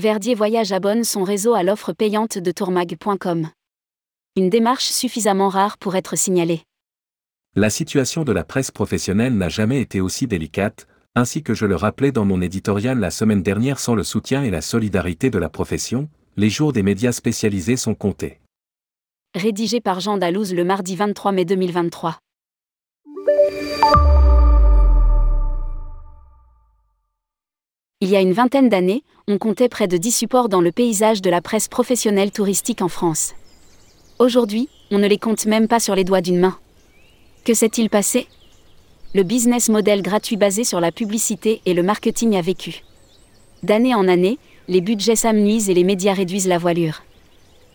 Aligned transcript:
Verdier 0.00 0.34
Voyage 0.34 0.72
abonne 0.72 1.04
son 1.04 1.24
réseau 1.24 1.52
à 1.52 1.62
l'offre 1.62 1.92
payante 1.92 2.38
de 2.38 2.50
tourmag.com. 2.52 3.48
Une 4.34 4.48
démarche 4.48 4.86
suffisamment 4.86 5.50
rare 5.50 5.76
pour 5.76 5.94
être 5.94 6.16
signalée. 6.16 6.62
La 7.54 7.68
situation 7.68 8.24
de 8.24 8.32
la 8.32 8.42
presse 8.42 8.70
professionnelle 8.70 9.36
n'a 9.36 9.50
jamais 9.50 9.82
été 9.82 10.00
aussi 10.00 10.26
délicate, 10.26 10.88
ainsi 11.14 11.42
que 11.42 11.52
je 11.52 11.66
le 11.66 11.76
rappelais 11.76 12.12
dans 12.12 12.24
mon 12.24 12.40
éditorial 12.40 12.98
la 12.98 13.10
semaine 13.10 13.42
dernière 13.42 13.78
sans 13.78 13.94
le 13.94 14.02
soutien 14.02 14.42
et 14.42 14.50
la 14.50 14.62
solidarité 14.62 15.28
de 15.28 15.38
la 15.38 15.50
profession, 15.50 16.08
les 16.38 16.48
jours 16.48 16.72
des 16.72 16.82
médias 16.82 17.12
spécialisés 17.12 17.76
sont 17.76 17.94
comptés. 17.94 18.40
Rédigé 19.34 19.82
par 19.82 20.00
Jean 20.00 20.16
Dalouse 20.16 20.54
le 20.54 20.64
mardi 20.64 20.96
23 20.96 21.32
mai 21.32 21.44
2023. 21.44 22.18
Il 28.02 28.08
y 28.08 28.16
a 28.16 28.22
une 28.22 28.32
vingtaine 28.32 28.70
d'années, 28.70 29.02
on 29.28 29.36
comptait 29.36 29.68
près 29.68 29.86
de 29.86 29.98
10 29.98 30.10
supports 30.10 30.48
dans 30.48 30.62
le 30.62 30.72
paysage 30.72 31.20
de 31.20 31.28
la 31.28 31.42
presse 31.42 31.68
professionnelle 31.68 32.30
touristique 32.30 32.80
en 32.80 32.88
France. 32.88 33.34
Aujourd'hui, 34.18 34.70
on 34.90 34.96
ne 34.96 35.06
les 35.06 35.18
compte 35.18 35.44
même 35.44 35.68
pas 35.68 35.80
sur 35.80 35.94
les 35.94 36.04
doigts 36.04 36.22
d'une 36.22 36.38
main. 36.38 36.56
Que 37.44 37.52
s'est-il 37.52 37.90
passé? 37.90 38.26
Le 39.14 39.22
business 39.22 39.68
model 39.68 40.00
gratuit 40.00 40.38
basé 40.38 40.64
sur 40.64 40.80
la 40.80 40.92
publicité 40.92 41.60
et 41.66 41.74
le 41.74 41.82
marketing 41.82 42.36
a 42.36 42.40
vécu. 42.40 42.84
D'année 43.62 43.94
en 43.94 44.08
année, 44.08 44.38
les 44.66 44.80
budgets 44.80 45.14
s'amenuisent 45.14 45.68
et 45.68 45.74
les 45.74 45.84
médias 45.84 46.14
réduisent 46.14 46.48
la 46.48 46.56
voilure. 46.56 47.02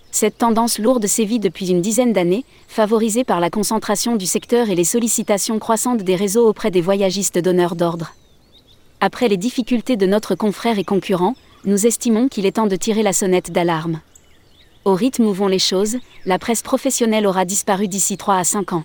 Cette 0.10 0.40
tendance 0.40 0.80
lourde 0.80 1.06
sévit 1.06 1.38
depuis 1.38 1.70
une 1.70 1.82
dizaine 1.82 2.14
d'années, 2.14 2.46
favorisée 2.68 3.26
par 3.26 3.40
la 3.40 3.52
concentration 3.52 4.16
du 4.16 4.26
secteur 4.26 4.72
et 4.72 4.76
les 4.76 4.86
sollicitations 4.86 5.60
croissantes 5.60 6.02
des 6.02 6.16
réseaux 6.16 6.50
auprès 6.50 6.72
des 6.72 6.82
voyagistes 6.82 7.38
donneurs 7.38 7.76
d'ordre. 7.76 8.16
Après 9.02 9.28
les 9.28 9.38
difficultés 9.38 9.98
de 9.98 10.06
notre 10.06 10.36
confrère 10.36 10.80
et 10.80 10.84
concurrent, 10.84 11.36
nous 11.66 11.86
estimons 11.86 12.28
qu'il 12.28 12.46
est 12.46 12.54
temps 12.54 12.68
de 12.68 12.76
tirer 12.76 13.04
la 13.04 13.14
sonnette 13.14 13.52
d'alarme. 13.52 14.00
Au 14.86 14.94
rythme 14.94 15.26
où 15.26 15.34
vont 15.34 15.48
les 15.48 15.60
choses, 15.60 15.98
la 16.26 16.40
presse 16.40 16.62
professionnelle 16.62 17.28
aura 17.28 17.44
disparu 17.44 17.88
d'ici 17.88 18.18
3 18.18 18.36
à 18.36 18.44
5 18.44 18.74
ans. 18.74 18.84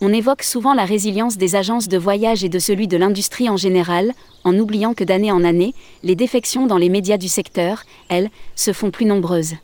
On 0.00 0.12
évoque 0.12 0.44
souvent 0.44 0.74
la 0.74 0.84
résilience 0.84 1.36
des 1.36 1.56
agences 1.56 1.88
de 1.88 1.98
voyage 1.98 2.44
et 2.44 2.48
de 2.48 2.60
celui 2.60 2.86
de 2.86 2.96
l'industrie 2.96 3.50
en 3.50 3.56
général, 3.56 4.12
en 4.44 4.56
oubliant 4.56 4.94
que 4.94 5.04
d'année 5.04 5.32
en 5.32 5.42
année, 5.42 5.74
les 6.04 6.14
défections 6.14 6.66
dans 6.66 6.78
les 6.78 6.88
médias 6.88 7.18
du 7.18 7.28
secteur, 7.28 7.82
elles, 8.08 8.30
se 8.54 8.72
font 8.72 8.92
plus 8.92 9.06
nombreuses. 9.06 9.54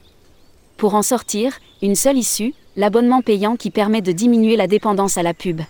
Pour 0.77 0.97
en 0.97 1.03
sortir, 1.03 1.61
une 1.83 1.95
seule 1.95 2.19
issue, 2.19 2.53
l'abonnement 2.77 3.23
payant 3.23 3.55
qui 3.55 3.71
permet 3.71 4.03
de 4.03 4.11
diminuer 4.11 4.57
la 4.57 4.67
dépendance 4.67 5.19
à 5.19 5.23
la 5.23 5.35
pub. 5.35 5.63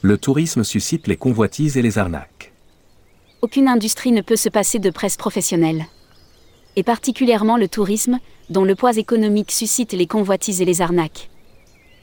Le 0.00 0.16
tourisme 0.16 0.64
suscite 0.64 1.06
les 1.06 1.16
convoitises 1.16 1.76
et 1.76 1.82
les 1.82 1.98
arnaques 1.98 2.33
aucune 3.44 3.68
industrie 3.68 4.10
ne 4.10 4.22
peut 4.22 4.36
se 4.36 4.48
passer 4.48 4.78
de 4.78 4.88
presse 4.88 5.18
professionnelle. 5.18 5.84
Et 6.76 6.82
particulièrement 6.82 7.58
le 7.58 7.68
tourisme, 7.68 8.18
dont 8.48 8.64
le 8.64 8.74
poids 8.74 8.96
économique 8.96 9.52
suscite 9.52 9.92
les 9.92 10.06
convoitises 10.06 10.62
et 10.62 10.64
les 10.64 10.80
arnaques. 10.80 11.28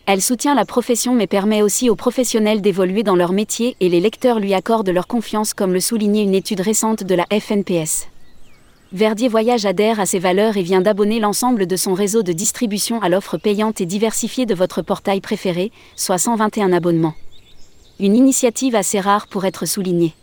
Elle 0.05 0.21
soutient 0.21 0.53
la 0.53 0.65
profession 0.65 1.15
mais 1.15 1.25
permet 1.25 1.63
aussi 1.63 1.89
aux 1.89 1.95
professionnels 1.95 2.61
d'évoluer 2.61 3.01
dans 3.01 3.15
leur 3.15 3.31
métier 3.31 3.75
et 3.79 3.89
les 3.89 3.99
lecteurs 3.99 4.39
lui 4.39 4.53
accordent 4.53 4.91
leur 4.91 5.07
confiance 5.07 5.55
comme 5.55 5.73
le 5.73 5.79
soulignait 5.79 6.21
une 6.21 6.35
étude 6.35 6.61
récente 6.61 7.03
de 7.03 7.15
la 7.15 7.25
FNPS. 7.31 8.07
Verdier 8.93 9.27
Voyage 9.27 9.65
adhère 9.65 9.99
à 9.99 10.05
ces 10.05 10.19
valeurs 10.19 10.57
et 10.57 10.63
vient 10.63 10.81
d'abonner 10.81 11.19
l'ensemble 11.19 11.65
de 11.65 11.75
son 11.75 11.95
réseau 11.95 12.21
de 12.21 12.33
distribution 12.33 13.01
à 13.01 13.09
l'offre 13.09 13.39
payante 13.39 13.81
et 13.81 13.87
diversifiée 13.87 14.45
de 14.45 14.53
votre 14.53 14.83
portail 14.83 15.21
préféré, 15.21 15.71
soit 15.95 16.19
121 16.19 16.71
abonnements. 16.71 17.15
Une 17.99 18.15
initiative 18.15 18.75
assez 18.75 18.99
rare 18.99 19.25
pour 19.25 19.45
être 19.45 19.65
soulignée 19.65 20.13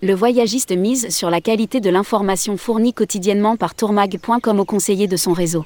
le 0.00 0.14
voyagiste 0.14 0.70
mise 0.70 1.08
sur 1.08 1.28
la 1.28 1.40
qualité 1.40 1.80
de 1.80 1.90
l'information 1.90 2.56
fournie 2.56 2.92
quotidiennement 2.94 3.56
par 3.56 3.74
tourmag.com 3.74 4.60
aux 4.60 4.64
conseillers 4.64 5.08
de 5.08 5.16
son 5.16 5.32
réseau. 5.32 5.64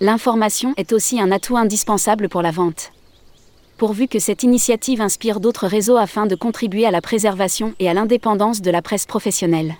L'information 0.00 0.74
est 0.76 0.92
aussi 0.92 1.20
un 1.20 1.32
atout 1.32 1.56
indispensable 1.56 2.28
pour 2.28 2.42
la 2.42 2.52
vente. 2.52 2.92
Pourvu 3.78 4.06
que 4.06 4.20
cette 4.20 4.44
initiative 4.44 5.00
inspire 5.00 5.40
d'autres 5.40 5.66
réseaux 5.66 5.96
afin 5.96 6.26
de 6.26 6.36
contribuer 6.36 6.86
à 6.86 6.92
la 6.92 7.00
préservation 7.00 7.74
et 7.80 7.88
à 7.88 7.94
l'indépendance 7.94 8.62
de 8.62 8.70
la 8.70 8.80
presse 8.80 9.06
professionnelle. 9.06 9.74